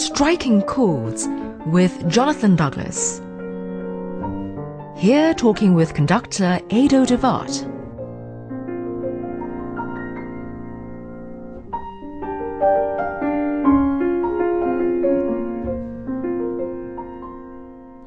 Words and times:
Striking 0.00 0.62
Chords 0.62 1.28
with 1.66 2.08
Jonathan 2.08 2.56
Douglas. 2.56 3.20
Here 4.96 5.34
talking 5.34 5.74
with 5.74 5.92
conductor 5.92 6.58
Edo 6.70 7.04
de 7.04 7.18
Waart. 7.18 7.66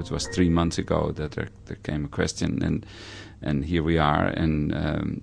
It 0.00 0.10
was 0.10 0.26
three 0.34 0.48
months 0.48 0.78
ago 0.78 1.12
that 1.12 1.30
there, 1.30 1.48
there 1.66 1.76
came 1.84 2.06
a 2.06 2.08
question, 2.08 2.60
and 2.60 2.84
and 3.40 3.64
here 3.64 3.84
we 3.84 3.98
are, 3.98 4.26
and 4.26 4.74
um, 4.74 5.22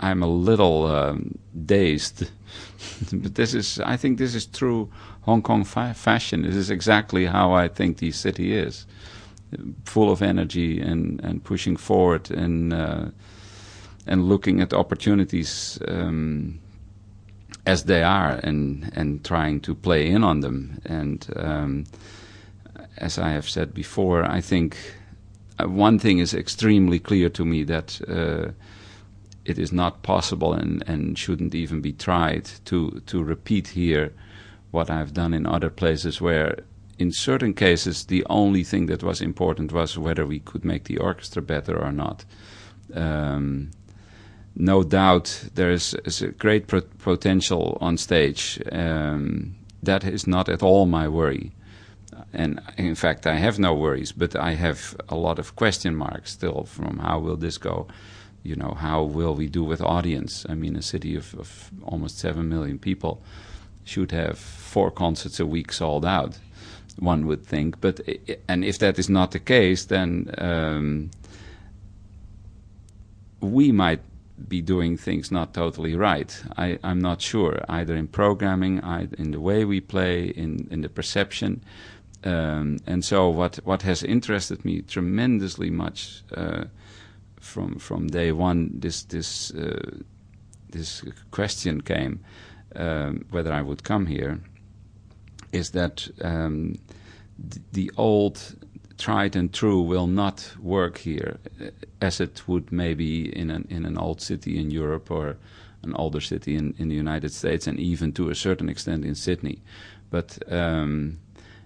I'm 0.00 0.22
a 0.22 0.26
little 0.26 0.86
um, 0.86 1.38
dazed. 1.66 2.30
but 3.12 3.34
this 3.34 3.54
is, 3.54 3.78
I 3.80 3.96
think, 3.96 4.18
this 4.18 4.34
is 4.34 4.46
true 4.46 4.90
Hong 5.22 5.42
Kong 5.42 5.64
fa- 5.64 5.94
fashion. 5.94 6.42
This 6.42 6.56
is 6.56 6.70
exactly 6.70 7.26
how 7.26 7.52
I 7.52 7.68
think 7.68 7.98
the 7.98 8.10
city 8.10 8.56
is, 8.56 8.86
full 9.84 10.10
of 10.10 10.22
energy 10.22 10.80
and 10.80 11.20
and 11.22 11.44
pushing 11.44 11.76
forward 11.76 12.30
and 12.30 12.72
uh, 12.72 13.06
and 14.06 14.28
looking 14.28 14.60
at 14.60 14.72
opportunities. 14.72 15.78
Um, 15.86 16.60
as 17.66 17.84
they 17.84 18.02
are, 18.02 18.40
and 18.42 18.90
and 18.96 19.22
trying 19.24 19.60
to 19.60 19.74
play 19.74 20.08
in 20.08 20.24
on 20.24 20.40
them, 20.40 20.80
and 20.86 21.26
um, 21.36 21.84
as 22.96 23.18
I 23.18 23.30
have 23.30 23.48
said 23.48 23.74
before, 23.74 24.24
I 24.24 24.40
think 24.40 24.76
uh, 25.58 25.68
one 25.68 25.98
thing 25.98 26.18
is 26.18 26.34
extremely 26.34 26.98
clear 26.98 27.28
to 27.30 27.44
me 27.44 27.64
that 27.64 28.00
uh, 28.08 28.52
it 29.44 29.58
is 29.58 29.72
not 29.72 30.02
possible 30.02 30.52
and, 30.52 30.82
and 30.86 31.18
shouldn't 31.18 31.54
even 31.54 31.80
be 31.80 31.92
tried 31.92 32.44
to, 32.66 33.02
to 33.06 33.22
repeat 33.22 33.68
here 33.68 34.12
what 34.70 34.90
I've 34.90 35.14
done 35.14 35.34
in 35.34 35.46
other 35.46 35.70
places 35.70 36.20
where 36.20 36.60
in 36.98 37.10
certain 37.12 37.54
cases 37.54 38.06
the 38.06 38.24
only 38.28 38.62
thing 38.62 38.86
that 38.86 39.02
was 39.02 39.20
important 39.20 39.72
was 39.72 39.96
whether 39.98 40.26
we 40.26 40.40
could 40.40 40.64
make 40.64 40.84
the 40.84 40.98
orchestra 40.98 41.42
better 41.42 41.78
or 41.78 41.92
not. 41.92 42.24
Um, 42.94 43.70
no 44.54 44.82
doubt 44.82 45.48
there 45.54 45.70
is, 45.70 45.94
is 46.04 46.22
a 46.22 46.28
great 46.28 46.66
pro- 46.66 46.82
potential 46.82 47.78
on 47.80 47.96
stage. 47.96 48.60
Um, 48.70 49.56
that 49.82 50.04
is 50.04 50.26
not 50.26 50.48
at 50.48 50.62
all 50.62 50.86
my 50.86 51.08
worry 51.08 51.52
and 52.32 52.60
in 52.76 52.94
fact, 52.94 53.26
I 53.26 53.36
have 53.36 53.58
no 53.58 53.74
worries, 53.74 54.12
but 54.12 54.36
I 54.36 54.54
have 54.54 54.96
a 55.08 55.16
lot 55.16 55.38
of 55.38 55.56
question 55.56 55.96
marks 55.96 56.32
still 56.32 56.64
from 56.64 56.98
how 56.98 57.18
will 57.18 57.36
this 57.36 57.58
go? 57.58 57.88
You 58.42 58.56
know, 58.56 58.74
how 58.78 59.02
will 59.02 59.34
we 59.34 59.48
do 59.48 59.62
with 59.62 59.80
audience? 59.80 60.46
I 60.48 60.54
mean, 60.54 60.76
a 60.76 60.82
city 60.82 61.14
of, 61.14 61.34
of 61.34 61.70
almost 61.82 62.18
7 62.18 62.48
million 62.48 62.78
people 62.78 63.22
should 63.84 64.12
have 64.12 64.38
four 64.38 64.90
concerts 64.90 65.40
a 65.40 65.46
week 65.46 65.72
sold 65.72 66.04
out, 66.04 66.38
one 66.98 67.26
would 67.26 67.44
think. 67.44 67.80
But 67.80 68.00
And 68.48 68.64
if 68.64 68.78
that 68.78 68.98
is 68.98 69.08
not 69.08 69.32
the 69.32 69.38
case, 69.38 69.86
then 69.86 70.32
um, 70.38 71.10
we 73.40 73.72
might 73.72 74.00
be 74.48 74.62
doing 74.62 74.96
things 74.96 75.30
not 75.30 75.52
totally 75.52 75.94
right. 75.94 76.42
I, 76.56 76.78
am 76.82 76.98
not 76.98 77.20
sure, 77.20 77.62
either 77.68 77.94
in 77.94 78.08
programming, 78.08 78.80
either 78.80 79.16
in 79.18 79.32
the 79.32 79.40
way 79.40 79.64
we 79.64 79.80
play, 79.80 80.28
in, 80.28 80.66
in 80.70 80.80
the 80.80 80.88
perception. 80.88 81.62
Um, 82.22 82.78
and 82.86 83.04
so 83.04 83.28
what 83.30 83.56
what 83.64 83.82
has 83.82 84.02
interested 84.02 84.62
me 84.62 84.82
tremendously 84.82 85.70
much 85.70 86.22
uh, 86.36 86.64
from 87.40 87.78
from 87.78 88.06
day 88.06 88.32
one 88.32 88.70
this 88.74 89.02
this 89.04 89.50
uh, 89.52 89.98
this 90.70 91.02
question 91.30 91.80
came 91.80 92.20
um, 92.76 93.24
whether 93.30 93.52
I 93.52 93.62
would 93.62 93.82
come 93.82 94.06
here 94.06 94.40
is 95.52 95.70
that 95.70 96.08
um, 96.22 96.76
th- 97.50 97.62
the 97.72 97.90
old 97.96 98.54
tried 98.98 99.34
and 99.34 99.52
true 99.52 99.80
will 99.80 100.06
not 100.06 100.54
work 100.60 100.98
here 100.98 101.38
uh, 101.60 101.70
as 102.00 102.20
it 102.20 102.46
would 102.46 102.70
maybe 102.70 103.36
in 103.36 103.50
an 103.50 103.66
in 103.70 103.84
an 103.84 103.98
old 103.98 104.20
city 104.20 104.58
in 104.58 104.70
Europe 104.70 105.10
or 105.10 105.36
an 105.82 105.94
older 105.94 106.20
city 106.20 106.56
in, 106.56 106.74
in 106.78 106.88
the 106.88 106.94
United 106.94 107.32
States 107.32 107.66
and 107.66 107.80
even 107.80 108.12
to 108.12 108.28
a 108.28 108.34
certain 108.34 108.68
extent 108.68 109.04
in 109.04 109.14
Sydney. 109.14 109.62
But 110.10 110.38
um, 110.52 111.18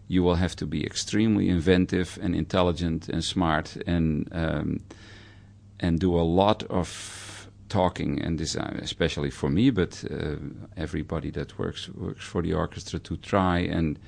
you 0.06 0.22
will 0.22 0.36
have 0.36 0.54
to 0.56 0.66
be 0.66 0.84
extremely 0.86 1.48
inventive 1.48 2.18
and 2.22 2.34
intelligent 2.34 3.08
and 3.08 3.24
smart 3.24 3.76
and 3.86 4.28
um, 4.32 4.80
and 5.80 6.00
do 6.00 6.14
a 6.14 6.22
lot 6.22 6.62
of 6.64 7.48
talking 7.68 8.20
and 8.20 8.40
uh, 8.40 8.70
especially 8.82 9.30
for 9.30 9.50
me 9.50 9.70
but 9.70 10.04
uh, 10.10 10.36
everybody 10.76 11.30
that 11.30 11.58
works 11.58 11.88
works 11.88 12.24
for 12.24 12.42
the 12.42 12.52
orchestra 12.52 12.98
to 12.98 13.16
try 13.16 13.58
and 13.58 13.98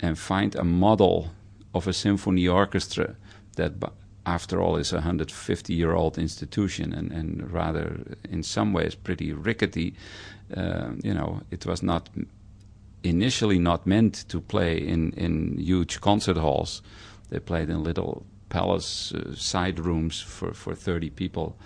and 0.00 0.18
find 0.18 0.54
a 0.56 0.64
model 0.64 1.30
of 1.72 1.86
a 1.86 1.92
symphony 1.92 2.48
orchestra 2.48 3.16
that 3.56 3.72
after 4.26 4.60
all 4.60 4.76
is 4.76 4.92
a 4.92 4.96
150 4.96 5.72
year 5.72 5.94
old 5.94 6.18
institution 6.18 6.92
and, 6.92 7.12
and 7.12 7.50
rather 7.52 8.00
in 8.28 8.42
some 8.42 8.72
ways 8.72 8.94
pretty 8.94 9.32
rickety 9.32 9.94
uh, 10.56 10.90
you 11.02 11.14
know 11.14 11.40
it 11.50 11.64
was 11.64 11.82
not 11.82 12.08
initially 13.04 13.58
not 13.58 13.86
meant 13.86 14.28
to 14.28 14.40
play 14.40 14.78
in, 14.78 15.12
in 15.12 15.58
huge 15.58 16.00
concert 16.00 16.36
halls. 16.36 16.82
They 17.28 17.38
played 17.38 17.68
in 17.68 17.84
little 17.84 18.26
palace 18.54 19.12
uh, 19.12 19.34
side 19.34 19.80
rooms 19.80 20.20
for, 20.20 20.54
for 20.54 20.76
30 20.76 21.10
people, 21.10 21.56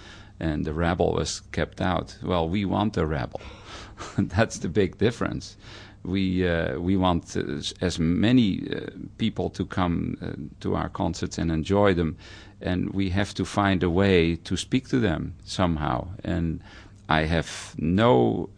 and 0.40 0.64
the 0.64 0.72
rabble 0.72 1.12
was 1.12 1.42
kept 1.52 1.80
out. 1.82 2.16
Well, 2.22 2.48
we 2.48 2.64
want 2.64 2.94
the 2.94 3.06
rabble. 3.06 3.42
That's 4.18 4.58
the 4.58 4.70
big 4.70 4.96
difference. 4.96 5.56
We 6.02 6.48
uh, 6.48 6.78
we 6.78 6.96
want 6.96 7.36
uh, 7.36 7.42
as 7.86 7.98
many 7.98 8.48
uh, 8.70 8.90
people 9.18 9.50
to 9.50 9.66
come 9.66 10.16
uh, 10.22 10.32
to 10.60 10.76
our 10.76 10.88
concerts 10.88 11.38
and 11.38 11.50
enjoy 11.50 11.94
them, 11.94 12.16
and 12.62 12.90
we 12.94 13.10
have 13.10 13.34
to 13.34 13.44
find 13.44 13.82
a 13.82 13.90
way 13.90 14.36
to 14.36 14.56
speak 14.56 14.88
to 14.88 14.98
them 15.00 15.34
somehow. 15.44 16.08
And 16.24 16.60
I 17.08 17.26
have 17.26 17.74
no 17.76 18.48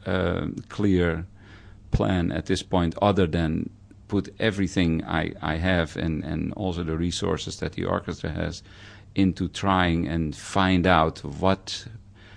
clear 0.69 1.27
plan 1.91 2.33
at 2.33 2.47
this 2.47 2.63
point 2.63 2.95
other 3.03 3.27
than 3.27 3.71
put 4.11 4.35
everything 4.41 5.05
I, 5.05 5.33
I 5.41 5.55
have 5.55 5.97
and, 5.97 6.25
and 6.25 6.53
also 6.55 6.83
the 6.83 6.97
resources 6.97 7.57
that 7.61 7.73
the 7.73 7.85
orchestra 7.85 8.31
has 8.31 8.63
into 9.15 9.49
trying 9.49 10.09
and 10.09 10.35
find 10.35 10.85
out 10.87 11.25
what 11.25 11.87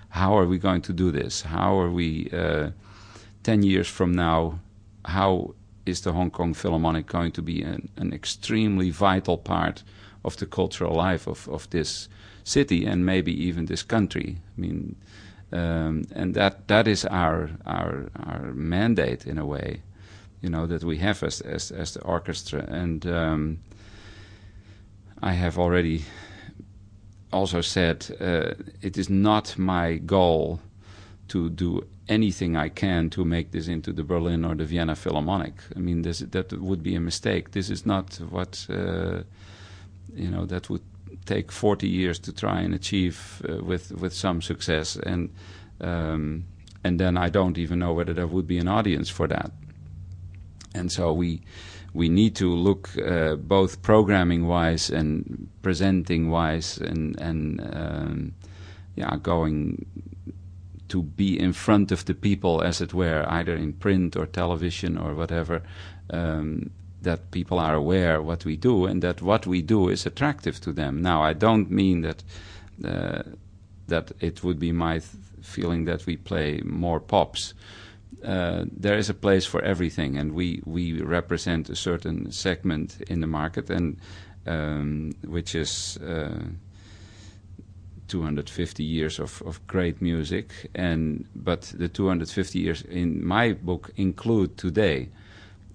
how 0.09 0.38
are 0.38 0.45
we 0.45 0.59
going 0.59 0.81
to 0.84 0.94
do 0.94 1.11
this? 1.11 1.41
How 1.41 1.79
are 1.79 1.89
we 1.89 2.29
uh, 2.31 2.69
10 3.41 3.63
years 3.63 3.88
from 3.88 4.13
now 4.13 4.59
how 5.06 5.56
is 5.85 6.01
the 6.01 6.11
Hong 6.13 6.29
Kong 6.29 6.53
Philharmonic 6.53 7.07
going 7.07 7.31
to 7.31 7.41
be 7.41 7.63
an, 7.63 7.90
an 7.97 8.13
extremely 8.13 8.91
vital 8.91 9.38
part 9.38 9.84
of 10.23 10.38
the 10.38 10.45
cultural 10.45 10.95
life 10.95 11.28
of, 11.28 11.50
of 11.50 11.67
this 11.72 12.07
city 12.44 12.85
and 12.85 13.03
maybe 13.05 13.31
even 13.47 13.66
this 13.66 13.84
country? 13.84 14.38
I 14.57 14.61
mean 14.61 14.95
um, 15.51 16.05
and 16.16 16.34
that 16.35 16.67
that 16.67 16.88
is 16.88 17.05
our 17.05 17.50
our 17.66 18.09
our 18.16 18.53
mandate 18.53 19.28
in 19.28 19.38
a 19.38 19.45
way, 19.45 19.81
you 20.44 20.50
know, 20.50 20.68
that 20.68 20.84
we 20.84 20.98
have 20.98 21.24
as 21.24 21.42
as, 21.42 21.72
as 21.72 21.94
the 21.94 22.02
orchestra. 22.02 22.66
And 22.70 23.06
um, 23.08 23.59
I 25.24 25.31
have 25.31 25.58
already 25.58 26.04
also 27.31 27.62
said 27.62 28.06
uh, 28.20 28.53
it 28.82 28.98
is 28.98 29.09
not 29.09 29.58
my 29.58 29.96
goal 30.06 30.59
to 31.30 31.50
do 31.50 31.88
anything 32.09 32.58
I 32.58 32.70
can 32.70 33.09
to 33.09 33.24
make 33.24 33.52
this 33.52 33.68
into 33.68 33.94
the 33.94 34.03
Berlin 34.03 34.44
or 34.46 34.56
the 34.56 34.66
Vienna 34.66 34.96
Philharmonic. 34.96 35.53
I 35.76 35.80
mean, 35.80 36.02
this, 36.02 36.20
that 36.20 36.52
would 36.52 36.84
be 36.84 36.96
a 36.96 37.00
mistake. 37.00 37.52
This 37.52 37.70
is 37.70 37.86
not 37.86 38.20
what 38.30 38.68
uh, 38.70 39.24
you 40.14 40.30
know. 40.30 40.46
That 40.46 40.70
would 40.70 40.84
take 41.26 41.52
40 41.52 41.88
years 41.88 42.20
to 42.20 42.34
try 42.34 42.59
and 42.59 42.74
achieve 42.74 43.42
uh, 43.48 43.64
with 43.64 43.92
with 43.92 44.14
some 44.14 44.42
success 44.42 44.98
and 44.98 45.30
um, 45.79 46.44
and 46.84 47.00
then 47.00 47.17
I 47.17 47.29
don't 47.29 47.58
even 47.58 47.79
know 47.79 47.94
whether 47.94 48.14
there 48.14 48.28
would 48.28 48.47
be 48.47 48.59
an 48.59 48.67
audience 48.67 49.09
for 49.09 49.28
that 49.28 49.52
and 50.73 50.91
so 50.91 51.14
we 51.14 51.41
we 51.93 52.09
need 52.09 52.35
to 52.35 52.53
look 52.53 52.90
uh, 52.97 53.35
both 53.35 53.81
programming 53.81 54.47
wise 54.47 54.90
and 54.90 55.49
presenting 55.61 56.29
wise 56.29 56.78
and 56.78 57.20
and 57.20 57.61
um, 57.73 58.34
yeah 58.96 59.16
going 59.17 59.85
to 60.90 61.02
be 61.02 61.40
in 61.40 61.53
front 61.53 61.91
of 61.91 62.05
the 62.05 62.14
people 62.14 62.61
as 62.61 62.81
it 62.81 62.93
were 62.93 63.25
either 63.28 63.55
in 63.55 63.73
print 63.73 64.16
or 64.16 64.28
television 64.28 64.97
or 64.97 65.16
whatever 65.16 65.64
um, 66.11 66.70
that 67.02 67.31
people 67.31 67.59
are 67.59 67.73
aware 67.73 68.22
what 68.22 68.46
we 68.46 68.55
do 68.55 68.85
and 68.85 69.02
that 69.02 69.22
what 69.22 69.46
we 69.47 69.61
do 69.61 69.90
is 69.90 70.05
attractive 70.05 70.59
to 70.61 70.72
them. 70.72 71.02
Now, 71.02 71.23
I 71.23 71.34
don't 71.34 71.69
mean 71.69 72.02
that 72.02 72.23
uh, 72.84 73.23
that 73.87 74.11
it 74.19 74.43
would 74.43 74.59
be 74.59 74.72
my 74.72 75.02
feeling 75.41 75.85
that 75.85 76.05
we 76.05 76.17
play 76.17 76.61
more 76.64 76.99
pops. 76.99 77.53
Uh, 78.24 78.66
there 78.72 78.98
is 78.98 79.10
a 79.10 79.14
place 79.14 79.46
for 79.46 79.62
everything, 79.62 80.18
and 80.18 80.34
we 80.34 80.62
we 80.66 81.02
represent 81.02 81.70
a 81.70 81.76
certain 81.76 82.32
segment 82.32 83.02
in 83.08 83.22
the 83.22 83.28
market, 83.28 83.70
and 83.70 83.98
um, 84.46 85.14
which 85.28 85.56
is. 85.56 85.98
Uh, 85.98 86.46
250 88.10 88.84
years 88.84 89.18
of, 89.18 89.42
of 89.44 89.66
great 89.66 90.00
music 90.00 90.70
and 90.76 91.26
but 91.34 91.74
the 91.78 91.88
250 91.88 92.60
years 92.60 92.84
in 92.84 93.26
my 93.26 93.54
book 93.54 93.90
include 93.96 94.56
today 94.56 95.10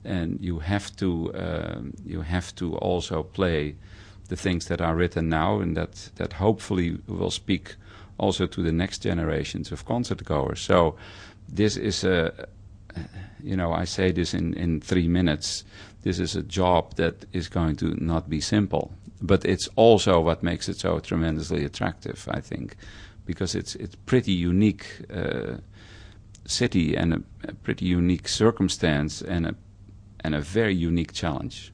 and 0.04 0.38
you 0.40 0.60
have 0.60 0.94
to 0.96 1.32
um, 1.34 1.94
you 2.04 2.20
have 2.20 2.54
to 2.54 2.76
also 2.76 3.22
play 3.22 3.74
the 4.28 4.36
things 4.36 4.66
that 4.66 4.80
are 4.80 4.94
written 4.94 5.28
now, 5.28 5.60
and 5.60 5.76
that 5.76 6.10
that 6.16 6.34
hopefully 6.34 6.98
will 7.06 7.30
speak 7.30 7.76
also 8.18 8.46
to 8.46 8.62
the 8.62 8.72
next 8.72 9.02
generations 9.02 9.72
of 9.72 9.84
concert 9.84 10.24
goers. 10.24 10.60
So 10.60 10.96
this 11.48 11.76
is 11.76 12.04
a 12.04 12.48
you 13.40 13.56
know 13.56 13.72
I 13.72 13.84
say 13.84 14.12
this 14.12 14.34
in 14.34 14.54
in 14.54 14.80
three 14.80 15.08
minutes. 15.08 15.64
This 16.02 16.18
is 16.18 16.36
a 16.36 16.42
job 16.42 16.94
that 16.94 17.26
is 17.32 17.48
going 17.48 17.76
to 17.76 17.94
not 18.04 18.28
be 18.28 18.40
simple, 18.40 18.92
but 19.20 19.44
it's 19.44 19.68
also 19.76 20.20
what 20.20 20.42
makes 20.42 20.68
it 20.68 20.78
so 20.78 21.00
tremendously 21.00 21.64
attractive. 21.64 22.28
I 22.30 22.40
think 22.40 22.76
because 23.26 23.54
it's 23.54 23.74
it's 23.74 23.96
pretty 24.06 24.32
unique. 24.32 24.86
Uh, 25.12 25.58
city 26.48 26.96
and 26.96 27.12
a, 27.12 27.22
a 27.44 27.54
pretty 27.54 27.84
unique 27.84 28.26
circumstance 28.26 29.22
and 29.22 29.46
a 29.46 29.54
and 30.20 30.34
a 30.34 30.40
very 30.40 30.74
unique 30.74 31.12
challenge. 31.12 31.72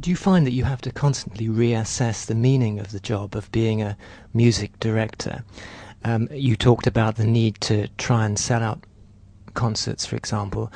Do 0.00 0.10
you 0.10 0.16
find 0.16 0.46
that 0.46 0.52
you 0.52 0.64
have 0.64 0.80
to 0.82 0.90
constantly 0.90 1.48
reassess 1.48 2.26
the 2.26 2.34
meaning 2.34 2.80
of 2.80 2.90
the 2.90 3.00
job 3.00 3.36
of 3.36 3.52
being 3.52 3.82
a 3.82 3.96
music 4.32 4.80
director? 4.80 5.44
Um, 6.04 6.28
you 6.30 6.56
talked 6.56 6.86
about 6.86 7.16
the 7.16 7.24
need 7.24 7.60
to 7.62 7.88
try 7.98 8.26
and 8.26 8.38
sell 8.38 8.62
out 8.62 8.84
concerts, 9.54 10.04
for 10.04 10.16
example, 10.16 10.70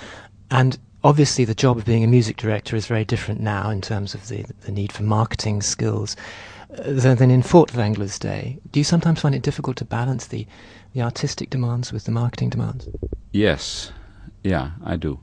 and 0.51 0.79
obviously 1.05 1.45
the 1.45 1.55
job 1.55 1.79
of 1.79 1.85
being 1.85 2.05
a 2.05 2.07
music 2.07 2.37
director 2.37 2.77
is 2.77 2.87
very 2.87 3.05
different 3.05 3.41
now 3.41 3.71
in 3.71 3.81
terms 3.81 4.15
of 4.15 4.29
the, 4.29 4.45
the 4.63 4.73
need 4.73 4.93
for 4.93 5.03
marketing 5.03 5.63
skills 5.63 6.17
uh, 6.77 6.93
than 6.93 7.31
in 7.31 7.43
Furtwängler's 7.43 8.19
day. 8.19 8.59
Do 8.73 8.81
you 8.81 8.85
sometimes 8.85 9.21
find 9.21 9.35
it 9.35 9.43
difficult 9.43 9.77
to 9.79 9.85
balance 9.85 10.27
the, 10.27 10.47
the 10.95 11.03
artistic 11.03 11.51
demands 11.51 11.93
with 11.93 12.05
the 12.05 12.11
marketing 12.11 12.51
demands? 12.51 12.89
Yes, 13.33 13.93
yeah, 14.43 14.73
I 14.85 14.97
do. 14.97 15.21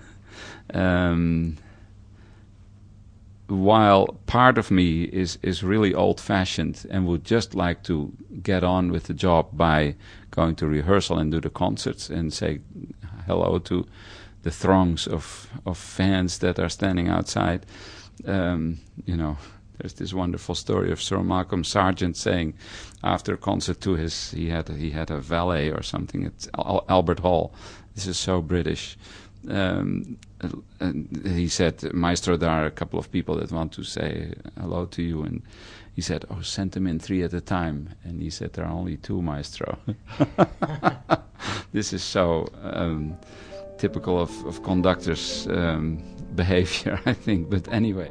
um, 0.74 1.56
while 3.54 4.06
part 4.26 4.58
of 4.58 4.70
me 4.70 5.04
is, 5.04 5.38
is 5.42 5.62
really 5.62 5.94
old 5.94 6.20
fashioned 6.20 6.86
and 6.90 7.06
would 7.06 7.24
just 7.24 7.54
like 7.54 7.82
to 7.84 8.12
get 8.42 8.64
on 8.64 8.90
with 8.90 9.04
the 9.04 9.14
job 9.14 9.48
by 9.52 9.96
going 10.30 10.54
to 10.56 10.66
rehearsal 10.66 11.18
and 11.18 11.30
do 11.30 11.40
the 11.40 11.50
concerts 11.50 12.10
and 12.10 12.32
say 12.32 12.60
hello 13.26 13.58
to 13.58 13.86
the 14.42 14.50
throngs 14.50 15.06
of, 15.06 15.48
of 15.64 15.78
fans 15.78 16.38
that 16.38 16.58
are 16.58 16.68
standing 16.68 17.08
outside. 17.08 17.64
Um, 18.26 18.78
you 19.06 19.16
know, 19.16 19.38
there's 19.78 19.94
this 19.94 20.14
wonderful 20.14 20.54
story 20.54 20.92
of 20.92 21.02
Sir 21.02 21.22
Malcolm 21.22 21.64
Sargent 21.64 22.16
saying 22.16 22.54
after 23.02 23.34
a 23.34 23.38
concert 23.38 23.80
to 23.80 23.94
his 23.94 24.30
he 24.30 24.48
had 24.48 24.68
he 24.68 24.90
had 24.90 25.10
a 25.10 25.20
valet 25.20 25.70
or 25.70 25.82
something 25.82 26.24
at 26.24 26.46
Albert 26.56 27.20
Hall. 27.20 27.52
This 27.94 28.06
is 28.06 28.18
so 28.18 28.40
British 28.40 28.96
um, 29.48 30.16
he 31.24 31.48
said, 31.48 31.92
Maestro, 31.92 32.36
there 32.36 32.50
are 32.50 32.66
a 32.66 32.70
couple 32.70 32.98
of 32.98 33.10
people 33.10 33.36
that 33.36 33.52
want 33.52 33.72
to 33.72 33.84
say 33.84 34.32
hello 34.60 34.86
to 34.86 35.02
you. 35.02 35.22
And 35.22 35.42
he 35.94 36.02
said, 36.02 36.24
Oh, 36.30 36.40
send 36.40 36.72
them 36.72 36.86
in 36.86 36.98
three 36.98 37.22
at 37.22 37.32
a 37.32 37.40
time. 37.40 37.90
And 38.04 38.20
he 38.20 38.30
said, 38.30 38.52
There 38.52 38.64
are 38.64 38.72
only 38.72 38.96
two, 38.96 39.22
Maestro. 39.22 39.78
this 41.72 41.92
is 41.92 42.02
so 42.02 42.48
um, 42.62 43.16
typical 43.78 44.20
of, 44.20 44.44
of 44.46 44.62
conductors' 44.62 45.46
um, 45.48 46.02
behavior, 46.34 47.00
I 47.06 47.12
think. 47.12 47.50
But 47.50 47.68
anyway. 47.72 48.10